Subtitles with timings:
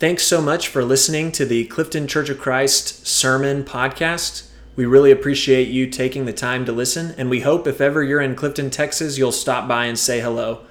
[0.00, 4.48] Thanks so much for listening to the Clifton Church of Christ Sermon Podcast.
[4.74, 8.22] We really appreciate you taking the time to listen, and we hope if ever you're
[8.22, 10.64] in Clifton, Texas, you'll stop by and say hello.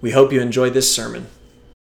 [0.00, 1.28] We hope you enjoy this sermon.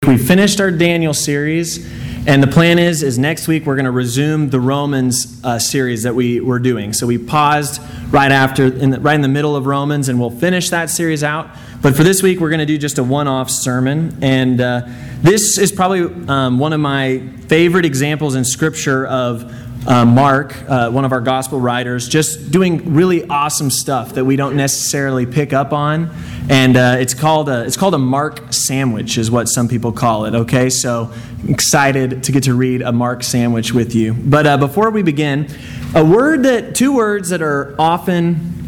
[0.08, 1.88] We finished our Daniel series,
[2.26, 6.02] and the plan is is next week we're going to resume the Romans uh, series
[6.02, 6.92] that we were doing.
[6.94, 7.80] So we paused
[8.10, 11.22] right after, in the, right in the middle of Romans, and we'll finish that series
[11.22, 11.48] out.
[11.82, 14.82] But for this week, we're going to do just a one-off sermon, and uh,
[15.20, 19.52] this is probably um, one of my favorite examples in Scripture of
[19.88, 24.36] uh, Mark, uh, one of our gospel writers, just doing really awesome stuff that we
[24.36, 26.08] don't necessarily pick up on,
[26.48, 30.26] and uh, it's called a it's called a Mark sandwich, is what some people call
[30.26, 30.36] it.
[30.36, 31.12] Okay, so
[31.48, 34.14] excited to get to read a Mark sandwich with you.
[34.14, 35.48] But uh, before we begin,
[35.96, 38.61] a word that two words that are often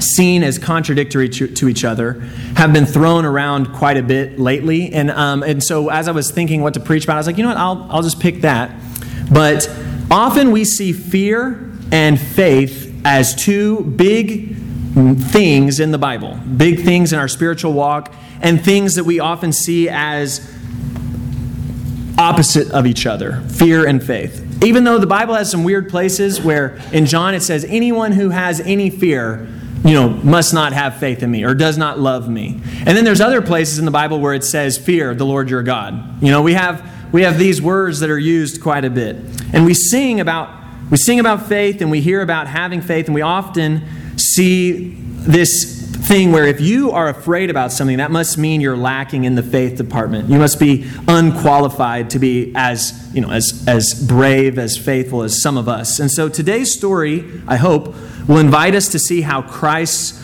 [0.00, 2.14] seen as contradictory to, to, each other
[2.56, 4.92] have been thrown around quite a bit lately.
[4.92, 7.36] And, um, and so as I was thinking what to preach about, I was like,
[7.36, 8.70] you know what, I'll, I'll just pick that.
[9.32, 9.68] But
[10.10, 14.56] often we see fear and faith as two big
[14.94, 19.52] things in the Bible, big things in our spiritual walk, and things that we often
[19.52, 20.54] see as
[22.18, 24.44] opposite of each other fear and faith.
[24.64, 28.30] Even though the Bible has some weird places where in John it says, anyone who
[28.30, 29.46] has any fear
[29.84, 32.60] you know, must not have faith in me or does not love me.
[32.86, 35.62] And then there's other places in the Bible where it says, fear the Lord your
[35.62, 36.22] God.
[36.22, 39.16] You know, we have we have these words that are used quite a bit.
[39.52, 40.54] And we sing about
[40.90, 45.78] we sing about faith and we hear about having faith and we often see this
[46.08, 49.42] thing where if you are afraid about something that must mean you're lacking in the
[49.42, 54.78] faith department you must be unqualified to be as you know as as brave as
[54.78, 57.94] faithful as some of us and so today's story i hope
[58.28, 60.22] will invite us to see how Christ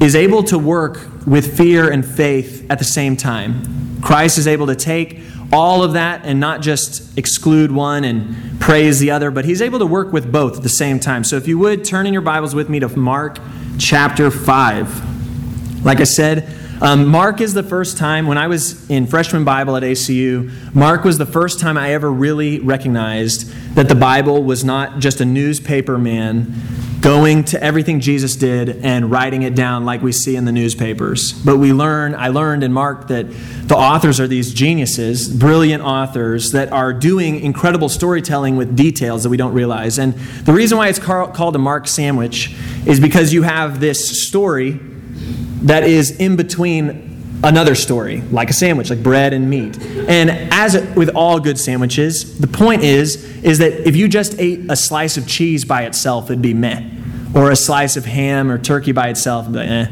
[0.00, 4.00] is able to work with fear and faith at the same time.
[4.00, 5.20] Christ is able to take
[5.52, 9.78] all of that and not just exclude one and praise the other, but he's able
[9.78, 11.22] to work with both at the same time.
[11.22, 13.38] So if you would turn in your Bibles with me to Mark
[13.78, 15.84] chapter 5.
[15.84, 16.48] Like I said,
[16.80, 21.04] um, Mark is the first time, when I was in freshman Bible at ACU, Mark
[21.04, 25.24] was the first time I ever really recognized that the Bible was not just a
[25.24, 26.54] newspaper man
[27.02, 31.32] going to everything Jesus did and writing it down like we see in the newspapers.
[31.32, 33.26] But we learn, I learned in Mark that
[33.66, 39.30] the authors are these geniuses, brilliant authors that are doing incredible storytelling with details that
[39.30, 39.98] we don't realize.
[39.98, 42.54] And the reason why it's called a Mark sandwich
[42.86, 44.78] is because you have this story
[45.62, 47.11] that is in between
[47.44, 49.80] another story, like a sandwich, like bread and meat.
[50.08, 54.70] And as with all good sandwiches, the point is is that if you just ate
[54.70, 56.88] a slice of cheese by itself, it'd be meh,
[57.34, 59.86] or a slice of ham or turkey by itself, be eh.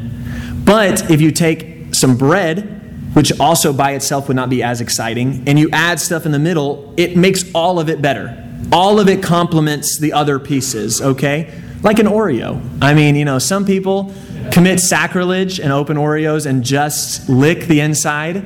[0.63, 2.79] But if you take some bread,
[3.13, 6.39] which also by itself would not be as exciting, and you add stuff in the
[6.39, 8.37] middle, it makes all of it better.
[8.71, 11.53] All of it complements the other pieces, okay?
[11.83, 12.61] Like an Oreo.
[12.81, 14.13] I mean, you know, some people
[14.51, 18.43] commit sacrilege and open Oreos and just lick the inside.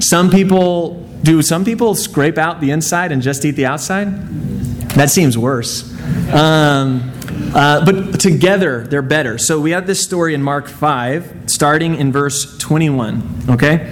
[0.00, 4.08] Some people do some people scrape out the inside and just eat the outside?
[4.94, 5.90] That seems worse.
[6.32, 7.12] Um,
[7.54, 9.38] uh, but together, they're better.
[9.38, 13.44] So we have this story in Mark 5, starting in verse 21.
[13.50, 13.90] Okay?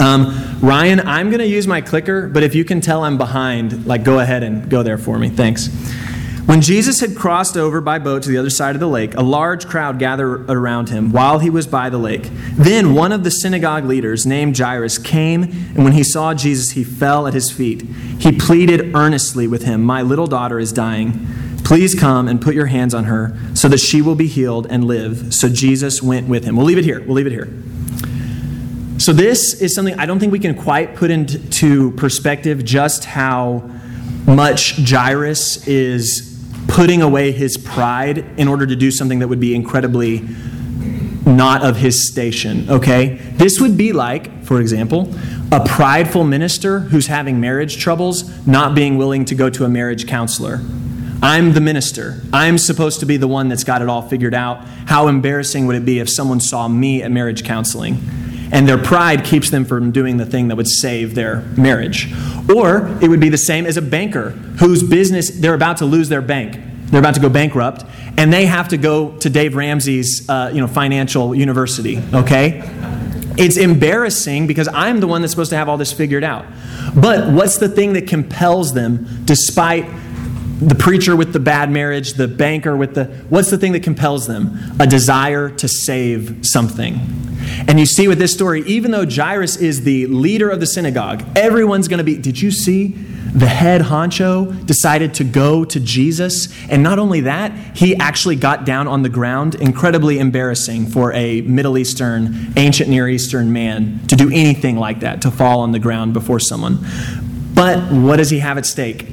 [0.00, 3.86] Um, Ryan, I'm going to use my clicker, but if you can tell I'm behind,
[3.86, 5.28] like go ahead and go there for me.
[5.28, 5.68] Thanks.
[6.46, 9.22] When Jesus had crossed over by boat to the other side of the lake, a
[9.22, 12.28] large crowd gathered around him while he was by the lake.
[12.54, 16.82] Then one of the synagogue leaders, named Jairus, came, and when he saw Jesus, he
[16.82, 17.82] fell at his feet.
[17.82, 21.26] He pleaded earnestly with him, My little daughter is dying.
[21.64, 24.84] Please come and put your hands on her so that she will be healed and
[24.84, 25.32] live.
[25.32, 26.56] So Jesus went with him.
[26.56, 27.00] We'll leave it here.
[27.02, 27.48] We'll leave it here.
[28.98, 33.68] So, this is something I don't think we can quite put into perspective just how
[34.26, 36.31] much Jairus is
[36.72, 40.26] putting away his pride in order to do something that would be incredibly
[41.26, 43.16] not of his station, okay?
[43.34, 45.14] This would be like, for example,
[45.52, 50.08] a prideful minister who's having marriage troubles not being willing to go to a marriage
[50.08, 50.60] counselor.
[51.22, 52.22] I'm the minister.
[52.32, 54.64] I'm supposed to be the one that's got it all figured out.
[54.86, 58.00] How embarrassing would it be if someone saw me at marriage counseling?
[58.52, 62.12] And their pride keeps them from doing the thing that would save their marriage.
[62.54, 66.08] Or it would be the same as a banker whose business, they're about to lose
[66.08, 66.60] their bank.
[66.86, 67.86] They're about to go bankrupt,
[68.18, 72.60] and they have to go to Dave Ramsey's uh, you know, financial university, okay?
[73.38, 76.44] It's embarrassing because I'm the one that's supposed to have all this figured out.
[76.94, 79.86] But what's the thing that compels them, despite
[80.68, 83.04] the preacher with the bad marriage, the banker with the.
[83.28, 84.58] What's the thing that compels them?
[84.78, 87.00] A desire to save something.
[87.68, 91.24] And you see with this story, even though Jairus is the leader of the synagogue,
[91.36, 92.16] everyone's going to be.
[92.16, 92.96] Did you see?
[93.34, 96.52] The head honcho decided to go to Jesus.
[96.68, 99.54] And not only that, he actually got down on the ground.
[99.54, 105.22] Incredibly embarrassing for a Middle Eastern, ancient Near Eastern man to do anything like that,
[105.22, 106.84] to fall on the ground before someone.
[107.54, 109.06] But what does he have at stake?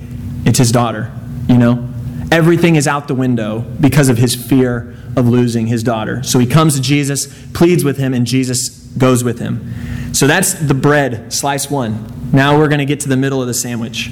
[0.45, 1.13] It's his daughter,
[1.49, 1.89] you know?
[2.31, 6.21] Everything is out the window because of his fear of losing his daughter.
[6.23, 10.13] So he comes to Jesus, pleads with him, and Jesus goes with him.
[10.13, 12.31] So that's the bread, slice one.
[12.31, 14.11] Now we're going to get to the middle of the sandwich.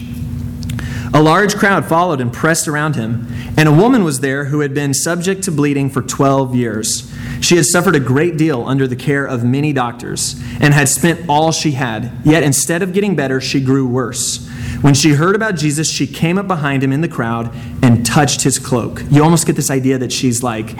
[1.13, 4.73] A large crowd followed and pressed around him, and a woman was there who had
[4.73, 7.13] been subject to bleeding for 12 years.
[7.39, 11.29] She had suffered a great deal under the care of many doctors and had spent
[11.29, 12.11] all she had.
[12.25, 14.49] Yet instead of getting better, she grew worse.
[14.81, 18.43] When she heard about Jesus, she came up behind him in the crowd and touched
[18.43, 19.01] his cloak.
[19.09, 20.73] You almost get this idea that she's like,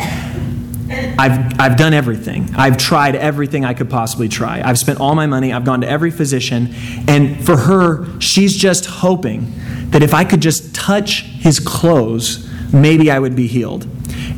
[1.19, 2.49] I've, I've done everything.
[2.55, 4.61] I've tried everything I could possibly try.
[4.63, 5.51] I've spent all my money.
[5.51, 6.73] I've gone to every physician.
[7.07, 9.51] And for her, she's just hoping
[9.89, 13.87] that if I could just touch his clothes, maybe I would be healed.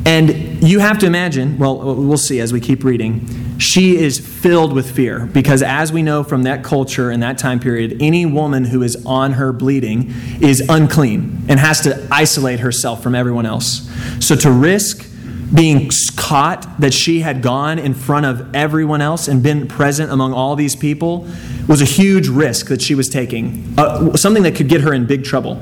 [0.06, 3.26] And you have to imagine, well, we'll see as we keep reading,
[3.60, 7.60] she is filled with fear because, as we know from that culture and that time
[7.60, 13.02] period, any woman who is on her bleeding is unclean and has to isolate herself
[13.02, 13.90] from everyone else.
[14.18, 15.06] So to risk
[15.52, 20.32] being caught that she had gone in front of everyone else and been present among
[20.32, 21.26] all these people
[21.68, 25.06] was a huge risk that she was taking, uh, something that could get her in
[25.06, 25.60] big trouble.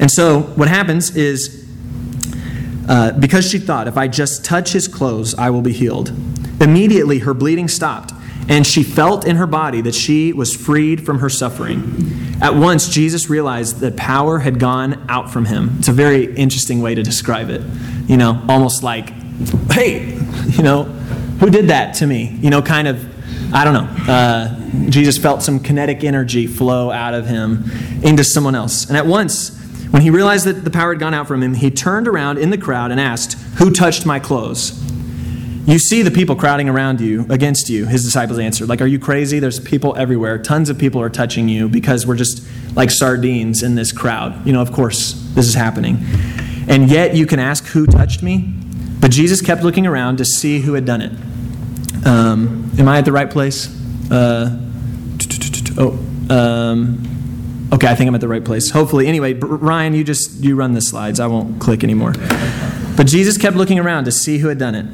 [0.00, 1.64] And so what happens is,
[2.88, 6.12] uh, because she thought, if I just touch his clothes, I will be healed,
[6.60, 8.12] immediately her bleeding stopped,
[8.48, 12.38] and she felt in her body that she was freed from her suffering.
[12.40, 15.76] At once, Jesus realized that power had gone out from him.
[15.78, 17.62] It's a very interesting way to describe it.
[18.06, 19.12] You know, almost like
[19.70, 20.14] hey,
[20.50, 20.84] you know,
[21.40, 22.38] who did that to me?
[22.40, 24.12] You know, kind of, I don't know.
[24.12, 27.64] Uh, Jesus felt some kinetic energy flow out of him
[28.02, 28.86] into someone else.
[28.88, 29.56] And at once,
[29.90, 32.50] when he realized that the power had gone out from him, he turned around in
[32.50, 34.82] the crowd and asked, Who touched my clothes?
[35.66, 38.68] You see the people crowding around you, against you, his disciples answered.
[38.68, 39.40] Like, are you crazy?
[39.40, 40.38] There's people everywhere.
[40.38, 42.46] Tons of people are touching you because we're just
[42.76, 44.46] like sardines in this crowd.
[44.46, 45.98] You know, of course, this is happening.
[46.68, 48.54] And yet you can ask, Who touched me?
[49.00, 51.12] But Jesus kept looking around to see who had done it.
[52.06, 53.66] Um, am I at the right place?
[54.08, 54.56] Uh,
[55.78, 55.98] oh,
[56.30, 58.70] um, okay, I think I'm at the right place.
[58.70, 59.08] Hopefully.
[59.08, 61.18] Anyway, Ryan, you just you run the slides.
[61.18, 62.12] I won't click anymore.
[62.96, 64.86] But Jesus kept looking around to see who had done it.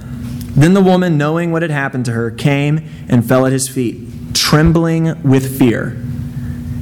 [0.55, 4.35] Then the woman, knowing what had happened to her, came and fell at his feet,
[4.35, 5.97] trembling with fear,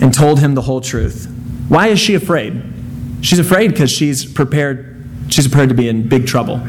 [0.00, 1.26] and told him the whole truth.
[1.68, 2.62] Why is she afraid?
[3.20, 4.90] She's afraid because she's prepared
[5.30, 6.60] She's prepared to be in big trouble.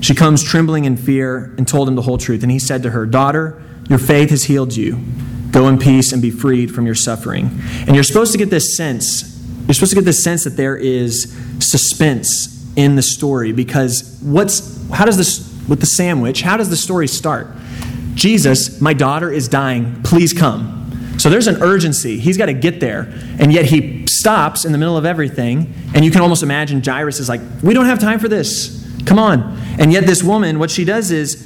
[0.00, 2.42] She comes trembling in fear and told him the whole truth.
[2.42, 4.98] And he said to her, Daughter, your faith has healed you.
[5.52, 7.60] Go in peace and be freed from your suffering.
[7.86, 9.40] And you're supposed to get this sense.
[9.66, 14.90] You're supposed to get this sense that there is suspense in the story because what's
[14.90, 17.48] how does this with the sandwich, how does the story start?
[18.14, 20.02] Jesus, my daughter is dying.
[20.02, 21.16] Please come.
[21.18, 22.18] So there's an urgency.
[22.18, 23.12] He's got to get there.
[23.38, 25.72] And yet he stops in the middle of everything.
[25.94, 28.84] And you can almost imagine Jairus is like, We don't have time for this.
[29.06, 29.58] Come on.
[29.78, 31.42] And yet this woman, what she does is,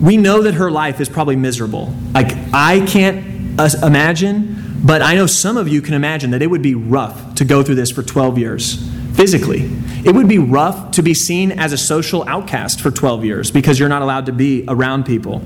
[0.00, 1.94] we know that her life is probably miserable.
[2.14, 6.62] Like, I can't imagine, but I know some of you can imagine that it would
[6.62, 9.70] be rough to go through this for 12 years physically.
[10.02, 13.78] It would be rough to be seen as a social outcast for 12 years because
[13.78, 15.42] you're not allowed to be around people.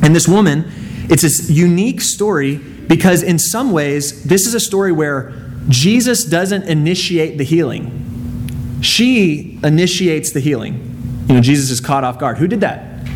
[0.00, 0.70] And this woman,
[1.10, 5.32] it's a unique story because, in some ways, this is a story where
[5.68, 11.24] Jesus doesn't initiate the healing, she initiates the healing.
[11.26, 12.38] You know, Jesus is caught off guard.
[12.38, 13.08] Who did that?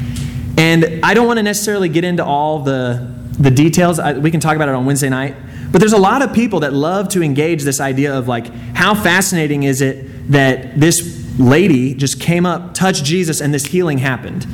[0.59, 4.01] And I don't want to necessarily get into all the, the details.
[4.01, 5.37] I, we can talk about it on Wednesday night.
[5.75, 8.95] But there's a lot of people that love to engage this idea of like, how
[8.95, 14.47] fascinating is it that this lady just came up, touched Jesus, and this healing happened?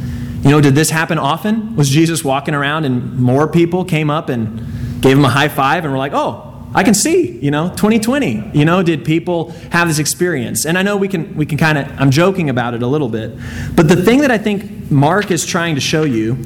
[0.43, 1.77] You know, did this happen often?
[1.77, 5.85] Was Jesus walking around and more people came up and gave him a high five
[5.85, 8.53] and were like, oh, I can see, you know, 2020.
[8.55, 10.65] You know, did people have this experience?
[10.65, 13.11] And I know we can we can kind of I'm joking about it a little
[13.11, 13.37] bit.
[13.77, 16.39] But the thing that I think Mark is trying to show you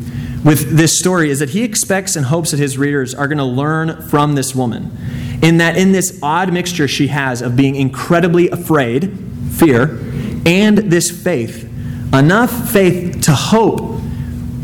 [0.45, 3.45] with this story is that he expects and hopes that his readers are going to
[3.45, 4.97] learn from this woman.
[5.43, 9.19] In that in this odd mixture she has of being incredibly afraid,
[9.51, 9.99] fear,
[10.47, 11.71] and this faith
[12.15, 14.01] enough faith to hope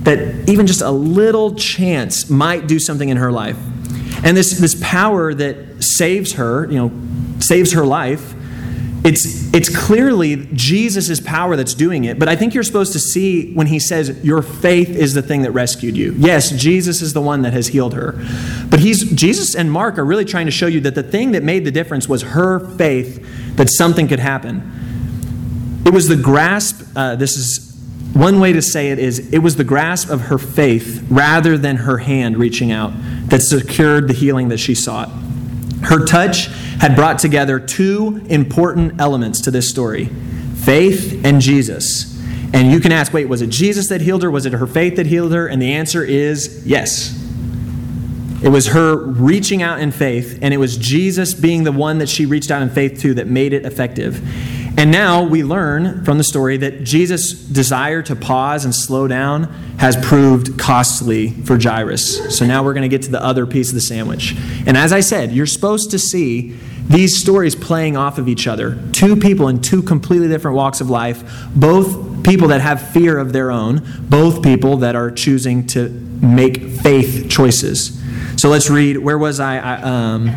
[0.04, 3.58] that even just a little chance might do something in her life.
[4.24, 8.34] And this, this power that saves her, you know, saves her life,
[9.04, 13.52] it's, it's clearly Jesus' power that's doing it, but I think you're supposed to see
[13.52, 16.14] when he says, Your faith is the thing that rescued you.
[16.16, 18.12] Yes, Jesus is the one that has healed her.
[18.68, 21.42] But he's, Jesus and Mark are really trying to show you that the thing that
[21.42, 25.82] made the difference was her faith that something could happen.
[25.84, 27.76] It was the grasp, uh, this is
[28.12, 31.76] one way to say it is, it was the grasp of her faith rather than
[31.76, 32.92] her hand reaching out
[33.26, 35.10] that secured the healing that she sought.
[35.82, 36.48] Her touch
[36.80, 40.06] had brought together two important elements to this story
[40.56, 42.18] faith and Jesus.
[42.52, 44.30] And you can ask, wait, was it Jesus that healed her?
[44.30, 45.46] Was it her faith that healed her?
[45.46, 47.16] And the answer is yes.
[48.42, 52.08] It was her reaching out in faith, and it was Jesus being the one that
[52.08, 54.18] she reached out in faith to that made it effective.
[54.78, 59.44] And now we learn from the story that Jesus' desire to pause and slow down
[59.78, 62.36] has proved costly for Jairus.
[62.36, 64.34] So now we're going to get to the other piece of the sandwich.
[64.66, 66.56] And as I said, you're supposed to see
[66.90, 68.76] these stories playing off of each other.
[68.90, 71.22] Two people in two completely different walks of life,
[71.54, 76.60] both people that have fear of their own, both people that are choosing to make
[76.62, 77.96] faith choices.
[78.36, 78.98] So let's read.
[78.98, 79.58] Where was I?
[79.58, 80.30] I, um,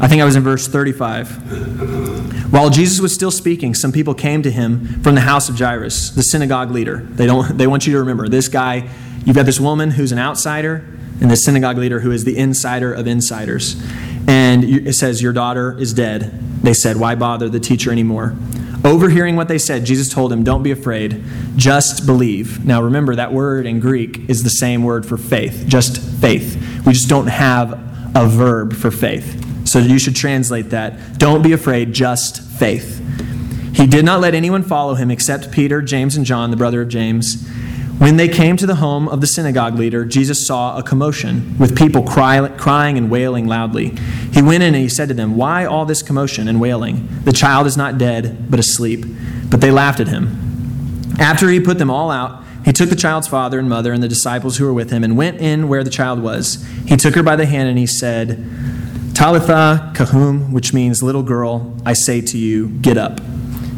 [0.00, 2.52] I think I was in verse 35.
[2.52, 6.10] While Jesus was still speaking, some people came to him from the house of Jairus,
[6.10, 6.98] the synagogue leader.
[6.98, 8.88] They, don't, they want you to remember this guy,
[9.24, 10.84] you've got this woman who's an outsider,
[11.20, 13.76] and the synagogue leader who is the insider of insiders.
[14.26, 16.38] And it says, Your daughter is dead.
[16.62, 18.36] They said, Why bother the teacher anymore?
[18.82, 21.22] Overhearing what they said, Jesus told him, Don't be afraid,
[21.56, 22.64] just believe.
[22.64, 26.56] Now remember, that word in Greek is the same word for faith, just faith.
[26.86, 27.72] We just don't have
[28.14, 29.68] a verb for faith.
[29.68, 31.18] So you should translate that.
[31.18, 32.98] Don't be afraid, just faith.
[33.74, 36.88] He did not let anyone follow him except Peter, James, and John, the brother of
[36.88, 37.48] James.
[38.00, 41.76] When they came to the home of the synagogue leader, Jesus saw a commotion with
[41.76, 43.90] people cry, crying and wailing loudly.
[44.32, 47.06] He went in and he said to them, Why all this commotion and wailing?
[47.24, 49.04] The child is not dead, but asleep.
[49.50, 51.12] But they laughed at him.
[51.20, 54.08] After he put them all out, he took the child's father and mother and the
[54.08, 56.66] disciples who were with him and went in where the child was.
[56.86, 58.42] He took her by the hand and he said,
[59.12, 63.20] Talitha koum, which means little girl, I say to you, get up.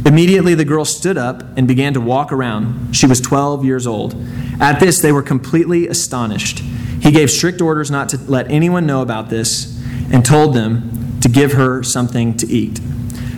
[0.04, 2.94] Immediately the girl stood up and began to walk around.
[2.94, 4.14] She was 12 years old.
[4.60, 6.58] At this, they were completely astonished.
[6.58, 9.80] He gave strict orders not to let anyone know about this
[10.12, 12.80] and told them to give her something to eat.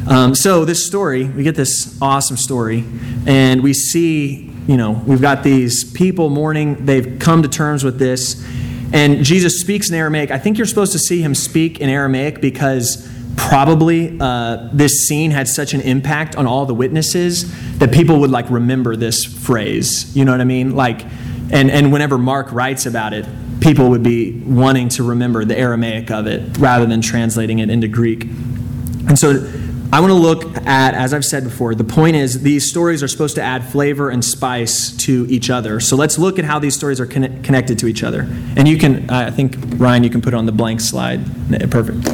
[0.09, 2.85] Um, so, this story, we get this awesome story,
[3.27, 6.85] and we see, you know, we've got these people mourning.
[6.85, 8.45] They've come to terms with this.
[8.93, 10.31] And Jesus speaks in Aramaic.
[10.31, 15.31] I think you're supposed to see him speak in Aramaic because probably uh, this scene
[15.31, 20.17] had such an impact on all the witnesses that people would like remember this phrase.
[20.17, 20.75] You know what I mean?
[20.77, 21.05] Like,
[21.51, 23.27] and, and whenever Mark writes about it,
[23.61, 27.89] people would be wanting to remember the Aramaic of it rather than translating it into
[27.89, 28.25] Greek.
[28.25, 29.31] And so
[29.93, 33.09] I want to look at, as I've said before, the point is these stories are
[33.09, 35.79] supposed to add flavor and spice to each other.
[35.79, 38.27] So let's look at how these stories are con- connected to each other.
[38.57, 41.25] And you can, I think, Ryan, you can put on the blank slide.
[41.71, 42.09] Perfect.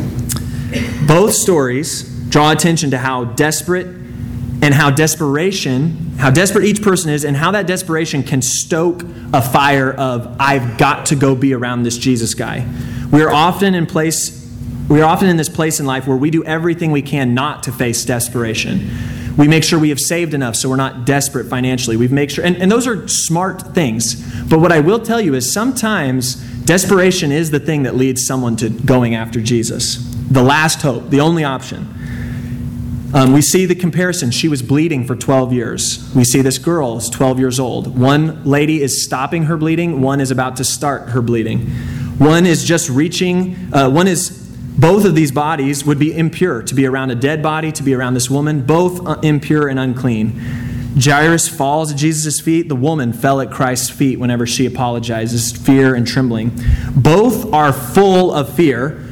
[1.11, 7.25] Both stories draw attention to how desperate and how desperation, how desperate each person is,
[7.25, 9.03] and how that desperation can stoke
[9.33, 12.65] a fire of, I've got to go be around this Jesus guy.
[13.11, 14.39] We are often in place
[14.89, 17.65] we are often in this place in life where we do everything we can not
[17.65, 18.91] to face desperation.
[19.37, 21.97] We make sure we have saved enough so we're not desperate financially.
[21.97, 24.15] We make sure, and, and those are smart things.
[24.45, 28.55] But what I will tell you is sometimes desperation is the thing that leads someone
[28.57, 30.20] to going after Jesus.
[30.31, 31.89] The last hope, the only option.
[33.13, 34.31] Um, we see the comparison.
[34.31, 36.13] She was bleeding for 12 years.
[36.15, 37.99] We see this girl is 12 years old.
[37.99, 41.67] One lady is stopping her bleeding, one is about to start her bleeding.
[42.19, 44.31] One is just reaching, uh, one is
[44.79, 47.95] both of these bodies would be impure to be around a dead body, to be
[47.95, 50.41] around this woman, both uh, impure and unclean.
[50.99, 52.69] Jairus falls at Jesus' feet.
[52.69, 56.53] The woman fell at Christ's feet whenever she apologizes, fear and trembling.
[56.95, 59.05] Both are full of fear,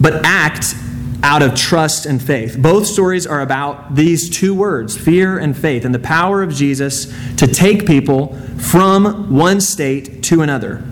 [0.00, 0.74] but act
[1.22, 2.56] out of trust and faith.
[2.58, 7.12] Both stories are about these two words, fear and faith, and the power of Jesus
[7.36, 10.84] to take people from one state to another.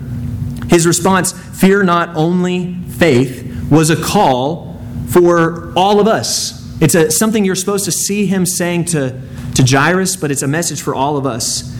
[0.67, 6.61] His response, fear not only faith, was a call for all of us.
[6.81, 9.21] It's a, something you're supposed to see him saying to,
[9.55, 11.73] to Jairus, but it's a message for all of us.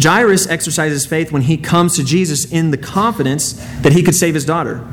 [0.00, 4.34] Jairus exercises faith when he comes to Jesus in the confidence that he could save
[4.34, 4.86] his daughter.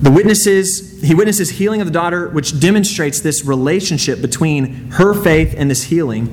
[0.00, 5.54] The witnesses, he witnesses healing of the daughter, which demonstrates this relationship between her faith
[5.56, 6.28] and this healing.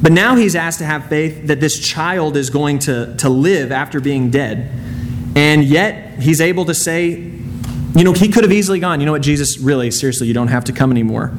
[0.00, 3.72] But now he's asked to have faith that this child is going to, to live
[3.72, 4.70] after being dead.
[5.36, 9.12] And yet he's able to say, you know, he could have easily gone, you know
[9.12, 11.32] what, Jesus, really, seriously, you don't have to come anymore.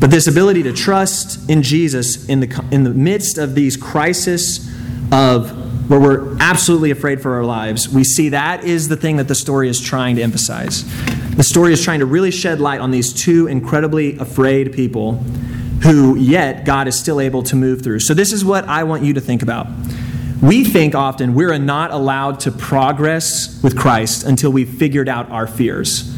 [0.00, 4.68] But this ability to trust in Jesus in the, in the midst of these crises
[5.12, 5.61] of
[5.92, 9.34] where we're absolutely afraid for our lives, we see that is the thing that the
[9.34, 10.84] story is trying to emphasize.
[11.36, 15.16] The story is trying to really shed light on these two incredibly afraid people
[15.82, 18.00] who, yet, God is still able to move through.
[18.00, 19.66] So, this is what I want you to think about.
[20.40, 25.46] We think often we're not allowed to progress with Christ until we've figured out our
[25.46, 26.16] fears.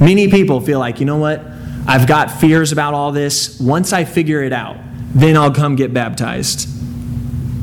[0.00, 1.40] Many people feel like, you know what?
[1.86, 3.58] I've got fears about all this.
[3.58, 4.76] Once I figure it out,
[5.14, 6.73] then I'll come get baptized.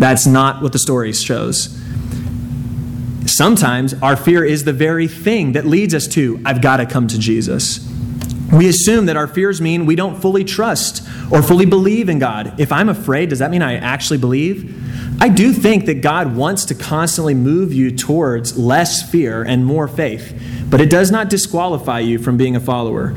[0.01, 1.79] That's not what the story shows.
[3.27, 7.07] Sometimes our fear is the very thing that leads us to, I've got to come
[7.09, 7.87] to Jesus.
[8.51, 12.59] We assume that our fears mean we don't fully trust or fully believe in God.
[12.59, 14.75] If I'm afraid, does that mean I actually believe?
[15.21, 19.87] I do think that God wants to constantly move you towards less fear and more
[19.87, 20.33] faith,
[20.67, 23.13] but it does not disqualify you from being a follower.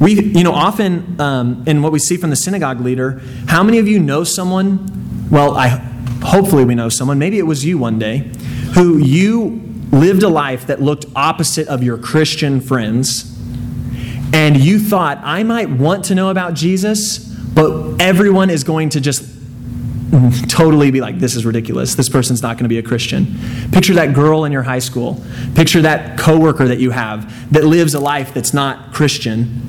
[0.00, 3.78] We, you know, often um, in what we see from the synagogue leader, how many
[3.78, 5.28] of you know someone?
[5.30, 5.92] Well, I
[6.24, 7.18] hopefully we know someone.
[7.18, 8.30] Maybe it was you one day
[8.74, 9.62] who you
[9.92, 13.30] lived a life that looked opposite of your Christian friends,
[14.32, 19.00] and you thought, I might want to know about Jesus, but everyone is going to
[19.00, 19.30] just
[20.48, 21.94] totally be like, this is ridiculous.
[21.94, 23.36] This person's not going to be a Christian.
[23.70, 25.22] Picture that girl in your high school.
[25.54, 29.60] Picture that coworker that you have that lives a life that's not Christian.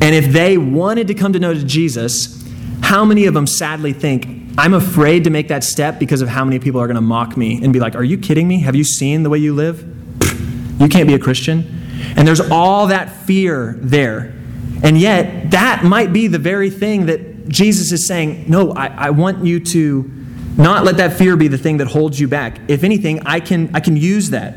[0.00, 2.37] And if they wanted to come to know Jesus,
[2.82, 4.26] how many of them sadly think,
[4.58, 7.36] I'm afraid to make that step because of how many people are going to mock
[7.36, 8.60] me and be like, Are you kidding me?
[8.62, 9.84] Have you seen the way you live?
[10.80, 11.78] You can't be a Christian.
[12.16, 14.34] And there's all that fear there.
[14.82, 19.10] And yet, that might be the very thing that Jesus is saying, No, I, I
[19.10, 20.10] want you to
[20.56, 22.58] not let that fear be the thing that holds you back.
[22.68, 24.56] If anything, I can, I can use that.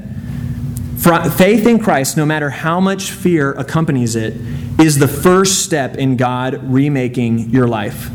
[1.01, 4.35] Faith in Christ, no matter how much fear accompanies it,
[4.79, 8.11] is the first step in God remaking your life.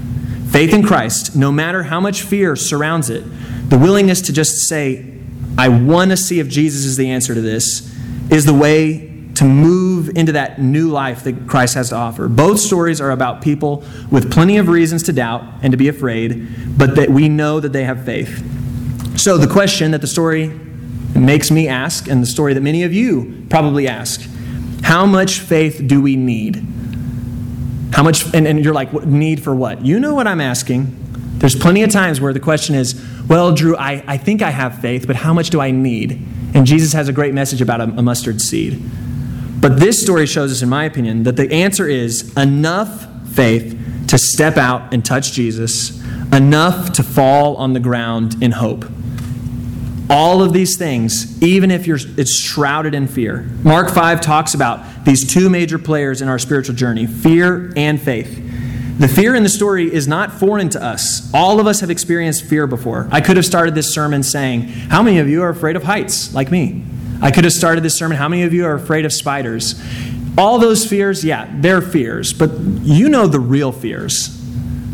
[0.50, 3.24] Faith in Christ, no matter how much fear surrounds it,
[3.68, 5.14] the willingness to just say,
[5.58, 7.92] I want to see if Jesus is the answer to this,
[8.30, 12.28] is the way to move into that new life that Christ has to offer.
[12.28, 16.78] Both stories are about people with plenty of reasons to doubt and to be afraid,
[16.78, 19.18] but that we know that they have faith.
[19.18, 20.48] So, the question that the story
[21.14, 24.28] makes me ask, and the story that many of you probably ask
[24.82, 26.64] how much faith do we need?
[27.92, 29.84] How much, and, and you're like, what, need for what?
[29.84, 30.94] You know what I'm asking.
[31.38, 34.80] There's plenty of times where the question is, well, Drew, I, I think I have
[34.80, 36.24] faith, but how much do I need?
[36.54, 38.80] And Jesus has a great message about a, a mustard seed.
[39.60, 43.76] But this story shows us, in my opinion, that the answer is enough faith
[44.08, 46.00] to step out and touch Jesus,
[46.32, 48.84] enough to fall on the ground in hope.
[50.08, 53.42] All of these things, even if you're, it's shrouded in fear.
[53.64, 58.42] Mark 5 talks about these two major players in our spiritual journey fear and faith.
[58.98, 61.30] The fear in the story is not foreign to us.
[61.34, 63.08] All of us have experienced fear before.
[63.10, 66.32] I could have started this sermon saying, How many of you are afraid of heights,
[66.32, 66.82] like me?
[67.20, 69.82] I could have started this sermon, How many of you are afraid of spiders?
[70.38, 74.40] All those fears, yeah, they're fears, but you know the real fears.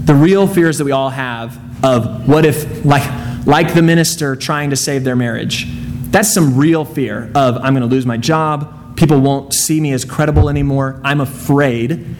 [0.04, 3.02] The real fears that we all have of what if, like,
[3.46, 5.66] like the minister trying to save their marriage.
[6.10, 9.92] That's some real fear of I'm going to lose my job, people won't see me
[9.92, 12.16] as credible anymore, I'm afraid.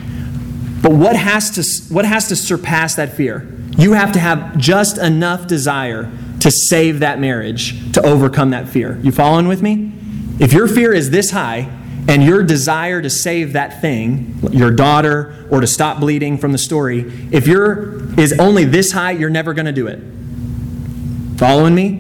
[0.83, 3.49] But what has to what has to surpass that fear?
[3.79, 8.99] You have to have just enough desire to save that marriage to overcome that fear.
[9.03, 9.93] You following with me?
[10.41, 11.69] If your fear is this high
[12.09, 16.59] and your desire to save that thing, your daughter or to stop bleeding from the
[16.59, 20.01] story, if your is only this high, you're never going to do it.
[21.43, 21.95] Following me?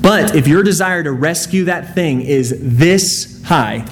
[0.00, 3.84] But if your desire to rescue that thing is this high,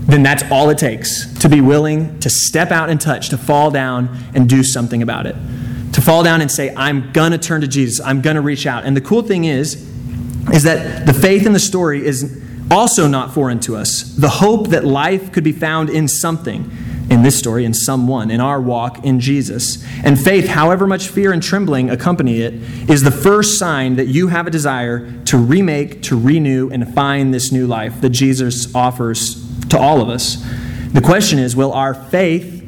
[0.00, 3.70] then that's all it takes to be willing to step out and touch, to fall
[3.70, 5.34] down and do something about it.
[5.94, 7.98] To fall down and say, I'm going to turn to Jesus.
[7.98, 8.84] I'm going to reach out.
[8.84, 9.90] And the cool thing is,
[10.52, 14.02] is that the faith in the story is also not foreign to us.
[14.02, 16.70] The hope that life could be found in something
[17.10, 19.84] in this story, in someone, in our walk in Jesus.
[20.04, 22.54] And faith, however much fear and trembling accompany it,
[22.88, 27.34] is the first sign that you have a desire to remake, to renew, and find
[27.34, 30.36] this new life that Jesus offers to all of us.
[30.92, 32.59] The question is will our faith,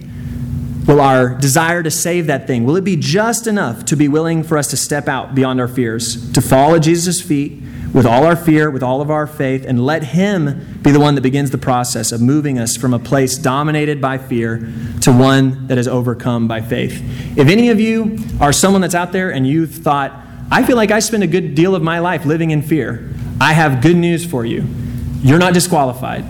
[0.87, 4.43] will our desire to save that thing, will it be just enough to be willing
[4.43, 7.63] for us to step out beyond our fears, to fall at Jesus' feet?
[7.93, 11.15] with all our fear, with all of our faith, and let Him be the one
[11.15, 15.67] that begins the process of moving us from a place dominated by fear to one
[15.67, 17.03] that is overcome by faith.
[17.37, 20.13] If any of you are someone that's out there and you've thought,
[20.51, 23.53] I feel like I spend a good deal of my life living in fear, I
[23.53, 24.65] have good news for you.
[25.21, 26.25] You're not disqualified.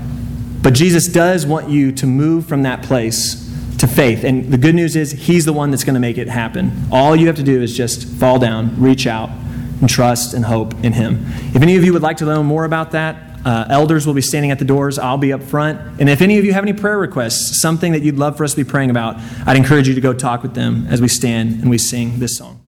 [0.62, 3.51] But Jesus does want you to move from that place
[3.82, 4.24] to faith.
[4.24, 6.72] And the good news is, He's the one that's going to make it happen.
[6.90, 10.72] All you have to do is just fall down, reach out, and trust and hope
[10.84, 11.26] in Him.
[11.54, 14.22] If any of you would like to know more about that, uh, elders will be
[14.22, 15.00] standing at the doors.
[15.00, 16.00] I'll be up front.
[16.00, 18.54] And if any of you have any prayer requests, something that you'd love for us
[18.54, 19.16] to be praying about,
[19.46, 22.36] I'd encourage you to go talk with them as we stand and we sing this
[22.38, 22.60] song.